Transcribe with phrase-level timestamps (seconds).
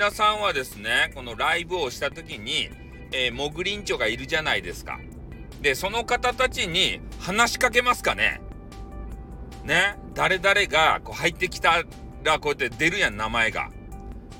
[0.00, 2.70] 皆さんはですね、このライブをした時に、
[3.12, 4.98] えー、モグリンチョがいるじゃないですか。
[5.60, 8.40] で、その方たちに話しかけますかね？
[9.62, 9.96] ね？
[10.14, 11.84] 誰々がこう入ってきた
[12.24, 13.68] らこうやって出るやん、名前が。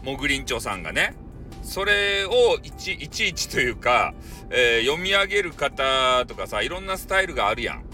[0.03, 1.15] モグリンチョさんがね。
[1.63, 4.15] それをいちいちいちというか、
[4.49, 7.85] えー、読み上げる方とかさ、いろんなスタイルがあるやん。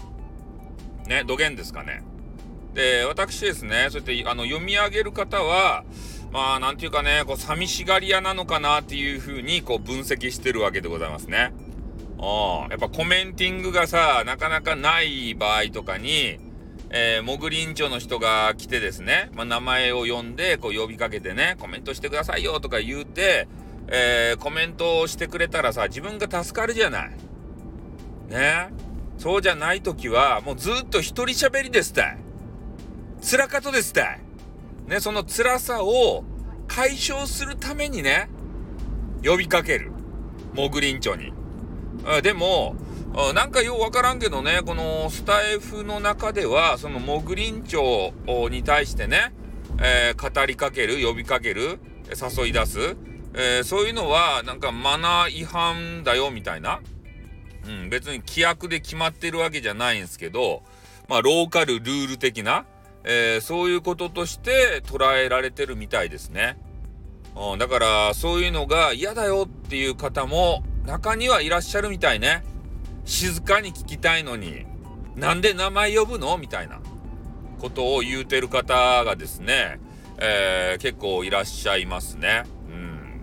[1.05, 2.01] ね、土源ですかね？
[2.73, 5.83] で、私ですね、そうやってあの読み上げる方は、
[6.37, 11.51] まあ、なんていうかね、こう、寂しがり屋なのかなっていうふうに、こう、分析してるわけでございますね。
[12.19, 16.37] あやっぱコメンティングがさ、なかなかない場合とかに、
[16.91, 23.47] えー、モグリンチョの人が来てですね、まあ、名前を呼んで、こう呼びかけてね、コメントしてくださいよとか言うて、
[23.87, 27.11] えー、コメントをしてくれたらさ、自分が助かるじゃない。
[28.29, 28.69] ね
[29.17, 32.17] そうじゃない時は、もうずっと一人喋りですたい。
[33.27, 34.27] 辛かとですたい。
[34.87, 36.23] ね、その辛さを
[36.77, 38.29] 解消するためにね、
[39.25, 39.91] 呼びかける。
[40.53, 41.33] モグリンチョに。
[42.21, 42.75] でも、
[43.33, 49.33] なんかようわからんけどね、このスタイフの中では、そのモグリンチョに対してね、
[49.81, 51.79] えー、語りかける、呼びかける、
[52.11, 52.95] 誘い出す、
[53.33, 56.81] えー、そういうのはなんかマナー違反だよみたいな。
[57.65, 60.61] うん、別に規約で決まってるわけじゃないんですけど、
[61.07, 62.67] まあ、ローカルルール的な、
[63.03, 66.59] えー、そういうこととして捉えられてるみたいですね。
[67.37, 72.43] うん、だから、そういうのが嫌だよっていう方も中にはいらっしゃるみたいね。
[73.05, 74.65] 静かに聞きたいのに、
[75.15, 76.79] なんで名前呼ぶのみたいな
[77.59, 79.79] ことを言うてる方がですね、
[80.17, 82.43] えー、結構いらっしゃいますね。
[82.69, 83.21] うん。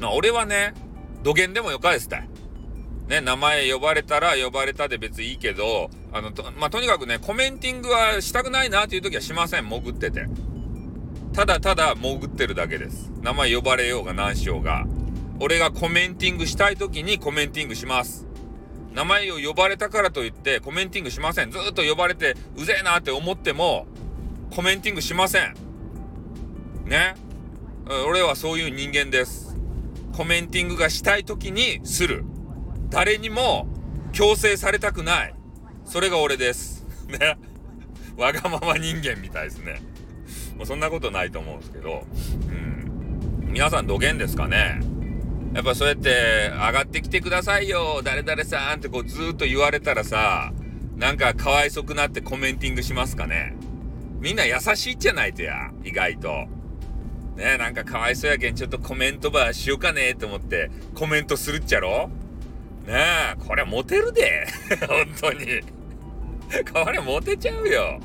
[0.00, 0.74] まあ、俺はね、
[1.22, 2.28] 土下でもよかですたい。
[3.08, 10.26] ね、名前呼ばれたら呼ばれたで別にいいけど、あの、と、まあ、とにかくね、コメンティングはしたくないなっていう時はしません、潜ってて。
[11.32, 13.10] ただただ潜ってるだけです。
[13.22, 14.86] 名前呼ばれようが何しようが。
[15.40, 18.26] 俺がコメンティングしたい時にコメンティングします。
[18.92, 21.52] 名前を呼ばれたからといってコメンティングしません。
[21.52, 23.86] ずっと呼ばれてうぜえなって思っても
[24.50, 25.54] コメンティングしません。
[26.86, 27.14] ね？
[28.08, 29.56] 俺はそういう人間です。
[30.16, 32.24] コメンティングがしたい時にする。
[32.90, 33.68] 誰にも
[34.12, 35.34] 強制されたくない。
[35.84, 36.84] それが俺です。
[37.06, 37.38] ね？
[38.16, 39.80] わがまま人間みたいですね。
[40.58, 42.04] もうそんなことないと思うんですけど。
[42.48, 43.52] うん。
[43.52, 44.80] 皆さん、土源ですかね？
[45.54, 50.52] やっぱそうやって上がってきてくださいよ、誰々さんってこうずっと言われたらさ、
[50.96, 53.56] なんかかわいそくなってコメンティングしますかね？
[54.20, 56.46] みんな優しいじゃないとや、意外と。
[57.36, 62.10] ねなんかかわいそうやけん、ちょっとコメントばしようかねと思ってコメントするっちゃろ？
[62.86, 62.94] ね
[63.34, 64.46] え、これモテるで。
[64.86, 65.62] 本当に。
[66.84, 68.00] これモテちゃうよ。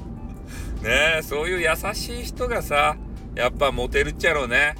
[0.83, 2.97] ね、そういう優しい人がさ、
[3.35, 4.75] やっぱモテるっちゃろうね。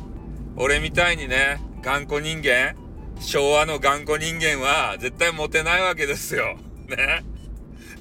[0.58, 2.76] 俺みたいにね、頑固人間
[3.20, 6.58] 昭和の頑固人間は絶対モテないわけですよ。
[6.88, 7.24] ね。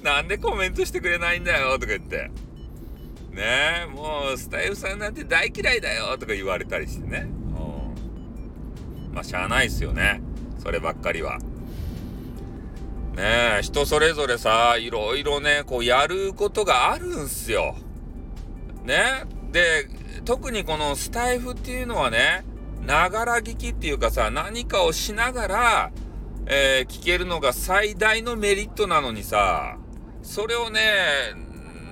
[0.03, 2.29] なんでコメントしてくれないんだよとか言って。
[3.31, 7.27] ねもうスタイフさんなんて大嫌いだよとか言われたりしてね。
[9.13, 10.21] まあ、しゃあないっすよね。
[10.59, 11.39] そればっかりは。
[13.15, 17.75] ねえ、人それぞれさ、いろいろね、こうやることがあるんすよ。
[18.83, 19.25] ね。
[19.51, 19.87] で、
[20.25, 22.45] 特にこのスタイフっていうのはね、
[22.85, 25.91] ながら聞きっていうかさ、何かをしながら、
[26.45, 29.77] えー、聞けるのが最大のメリットなのにさ、
[30.21, 30.81] それをね、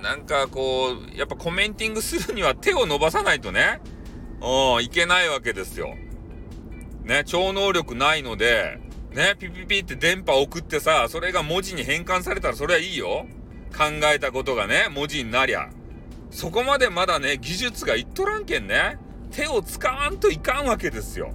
[0.02, 3.80] なんかこう、やっぱコメンティングするには手を伸ばさないとね、
[4.40, 5.94] うん、いけないわけですよ。
[7.04, 8.78] ね、超能力ないので、
[9.12, 13.26] ね、ピピピって電波送ってさ、それが文字に変換されたらそれはいいよ。
[13.76, 15.70] 考えたことがね、文字になりゃ。
[16.32, 18.98] そこまでまだね、技術がいっとらんけんね。
[19.30, 21.30] 手を使わんといかんわけですよ。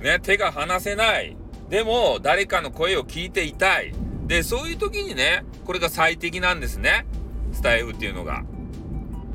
[0.00, 1.36] ね、手が離せない。
[1.68, 3.92] でも、誰かの声を聞いていたい。
[4.26, 7.04] で、そういう時にね、これが最適なんですね。
[7.52, 8.44] スタイフっていうのが。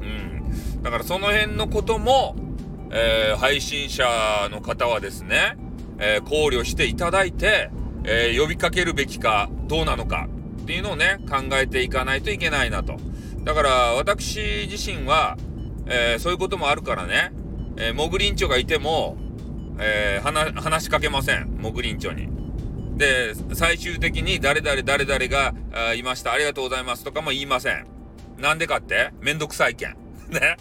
[0.01, 0.81] うん。
[0.81, 2.35] だからその辺のことも、
[2.91, 4.05] えー、配信者
[4.51, 5.57] の方はですね、
[5.99, 7.71] えー、考慮していただいて、
[8.05, 10.29] えー、呼びかけるべきかどうなのか
[10.61, 12.95] っていうのをね、考えていかないといけないなと。
[13.49, 15.35] だから私自身は、
[15.87, 17.31] えー、そういうこともあるからね、
[17.77, 19.17] えー、モグリンチョがいても、
[19.79, 21.57] えー、話しかけません。
[21.57, 22.29] モグリンチョに。
[22.99, 26.31] で、最終的に誰々誰々があいました。
[26.31, 27.87] ありがとうございますとかも言いません。
[28.37, 29.13] なんでかって？
[29.19, 29.97] めんどくさいけん。
[30.29, 30.57] ね。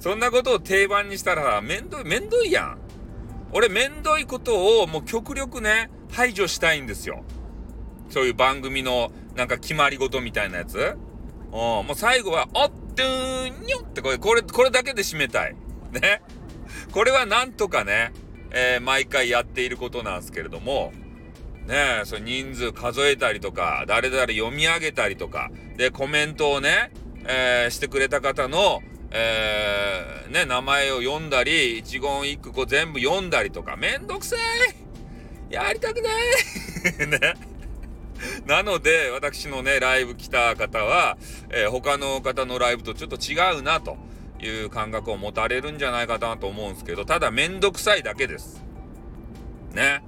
[0.00, 2.78] そんなことを定番にしたらめんどい、めんどいやん。
[3.52, 7.24] 俺めんどいことをもう極力ね、排除したいんですよ。
[8.10, 10.98] そういう番組のなんか決まり事みたいなやつ。
[11.50, 15.54] もう最後は、おっドゥーンニョってこれ、これ、これだけで締めたい。
[15.92, 16.22] ね。
[16.92, 18.12] これはなんとかね、
[18.50, 20.92] えー、毎回やっていることなんですけれども、
[21.66, 26.92] ね、そ人数数えたりとか、誰々読み上げたりとか、で、コメントをね、
[27.26, 28.82] えー、してくれた方の、
[29.12, 37.49] えー、ね、名前を読んだり、一言一句こう全部読んだりとか、めんどくさいやりたくない ね。
[38.46, 41.16] なので、私のね、ライブ来た方は、
[41.50, 43.96] えー、他の方のライブとちょっと違うなと
[44.40, 48.62] いう感覚を持たれるんじゃないかなと思うんですけど、ただめんどくさいだけです。
[49.72, 50.02] ね。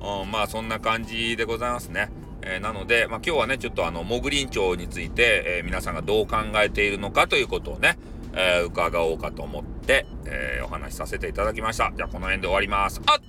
[0.00, 2.10] うん、まあそんな感じでございますね。
[2.42, 7.98] えー、なので、まあ、今日はね、ちょっとあの、モグリンチョウについて、えー、皆さんがどう考えているのかということをね、
[8.32, 11.92] えー、伺おうかと思って、えお話しさせていただきました。
[11.96, 13.00] じゃあこの辺で終わります。
[13.06, 13.20] あっ